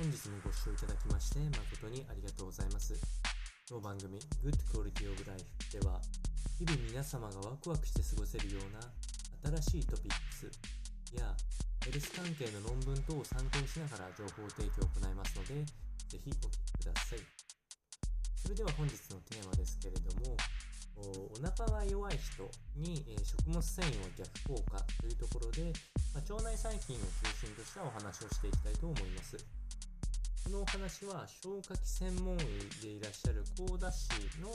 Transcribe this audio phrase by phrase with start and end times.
[0.00, 2.96] 本日もご視聴いただきまして誠にありがとうございます。
[3.68, 5.44] 当番組 Good Quality of Life
[5.76, 6.00] では
[6.56, 8.80] 日々皆様がワクワクして過ごせるような
[9.60, 10.48] 新しいトピックス
[11.12, 11.36] や
[11.84, 17.20] ヘルス関係の論文等を参考にしながら情報提供を行いますのでぜひお聞きください。
[18.40, 20.32] それでは本日のテーマですけれども
[20.96, 25.72] お腹が弱い人に、え食物繊維の逆効果というところで、
[26.12, 29.36] まあ腸内細菌を中心としたお話をしていきたいと思います。
[30.50, 32.38] このお話は消化器専門医
[32.82, 34.10] でいらっしゃる高田氏
[34.42, 34.50] の、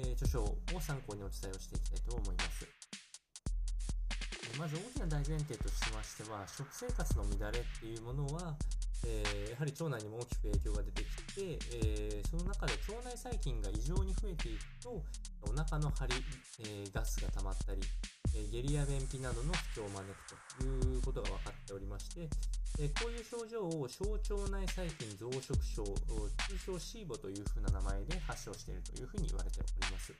[0.00, 2.64] ー著書を参考にお伝えをしていきたいと思います。
[2.64, 8.56] えまず大きな大前提としましては食生活の乱れっていうものは、
[9.04, 15.04] えーやはり腸内にも大きく影響が出てきて、えーその中で腸内細菌が異常に増えていくと
[15.44, 16.14] お腹の張り、
[16.64, 17.82] えーガスが溜まったり、
[18.32, 22.28] えー下痢や便秘などの不調を招くということが分かっておりまして、
[22.80, 30.12] えこういう症状を小腸内細菌増殖症、通称シーボというふうな名前で発症しているというふうに言われております。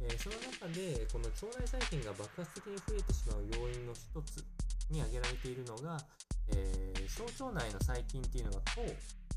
[0.00, 4.44] えその中で、この腸内細菌が爆発的に増えてしまう要因の一つ
[4.90, 6.00] に挙げられているのが、
[6.48, 8.82] え小腸内の細菌っていうのが糖、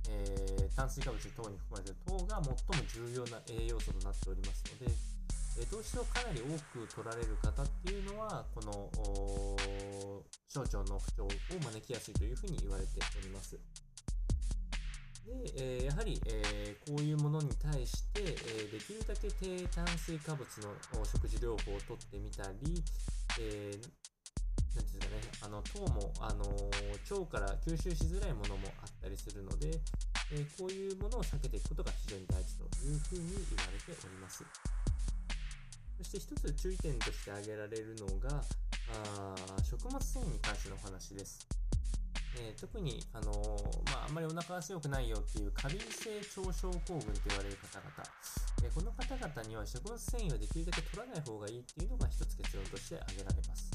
[0.10, 4.92] え炭水化物等に含まれている糖が最も重要な栄養素となっておりますので、
[5.60, 8.92] えー糖質をかなり多く取られる方っていうのは、この
[10.56, 13.60] 小腸の不調を招きやすいというふうに言われております。
[15.26, 20.72] で、えーやはり、えーこういうものに対して、えーできるだけ低炭水化物の
[21.04, 22.82] 食事療法をとってみたり、
[23.42, 23.84] えー
[24.76, 29.72] なんていうんですかね、あの糖も、あの腸から吸収しづらいものもあったりするので、
[30.32, 34.46] えこういうものを避けていくことが非常に大事というふうに言われております。
[35.98, 38.44] そして一つ注意点として挙げられるのが、
[38.94, 41.48] あ食物繊維に関してのお話です。
[42.38, 47.92] えー特に、あのーまあ、あんまりお腹が強くないよっていう過敏性腸症候群と言われる方々、
[48.64, 53.72] えーこの方々には食物繊維はできるだけ取らない方がいいっていうのが一つ結論として挙げられます。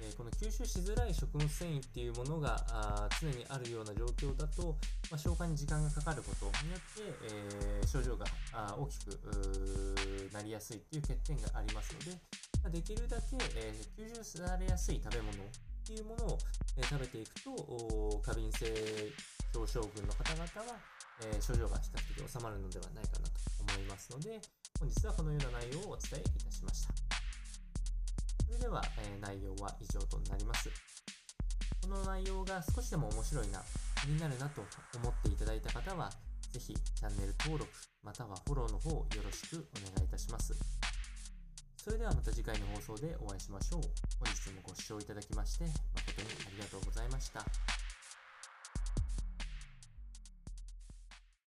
[0.00, 4.76] えこの吸収しづらい食物繊維っていうものがあ常にあるような状況だと、
[5.10, 12.18] まあ、消化に時間がかかることによって、えー症状があ大きくなりやすいっていう欠点がありますので、
[12.68, 13.24] まあできるだけ、
[13.56, 15.36] えー吸収されやすい食べ物っ
[15.86, 16.38] ていうものを、
[16.76, 18.68] えー食べていくと過敏性
[19.56, 20.76] 腸症群の方々は、
[21.24, 23.40] えー症状が比較的収まるのではないかなと
[23.72, 24.38] 思いますので
[24.78, 26.92] 本日はこのような内容をお伝えいたしました。
[28.44, 30.68] それでは、えー内容は以上となります。
[31.80, 33.64] この内容が少しでも面白いな
[34.02, 34.60] 気になるなと
[35.00, 36.10] 思っていただいた方は
[36.52, 37.72] ぜひチャンネル登録
[38.04, 40.37] またはフォローの方よろしくお願いいたします。
[41.88, 43.80] それではまた次回の放送でお会いしましょう。
[44.20, 47.67] 本日もご視聴いただきまして誠にありがとうございました。